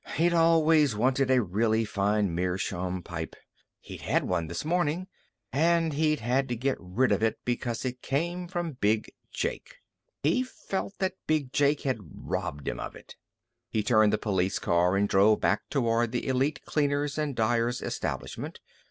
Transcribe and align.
He'd 0.15 0.33
always 0.33 0.95
wanted 0.95 1.29
a 1.29 1.43
really 1.43 1.85
fine 1.85 2.33
meerschaum 2.33 3.03
pipe. 3.03 3.35
He'd 3.79 4.01
had 4.01 4.23
one 4.23 4.47
this 4.47 4.65
morning, 4.65 5.05
and 5.53 5.93
he'd 5.93 6.21
had 6.21 6.49
to 6.49 6.55
get 6.55 6.75
rid 6.79 7.11
of 7.11 7.21
it 7.21 7.37
because 7.45 7.85
it 7.85 8.01
came 8.01 8.47
from 8.47 8.71
Big 8.71 9.11
Jake. 9.31 9.75
He 10.23 10.41
felt 10.41 10.97
that 10.97 11.17
Big 11.27 11.53
Jake 11.53 11.81
had 11.81 11.99
robbed 12.15 12.67
him 12.67 12.79
of 12.79 12.95
it. 12.95 13.15
He 13.69 13.83
turned 13.83 14.11
the 14.11 14.17
police 14.17 14.57
car 14.57 14.95
and 14.97 15.07
drove 15.07 15.39
back 15.41 15.69
toward 15.69 16.13
the 16.13 16.25
Elite 16.27 16.61
Cleaners 16.65 17.19
and 17.19 17.35
Dyers 17.35 17.79
establishment. 17.79 18.59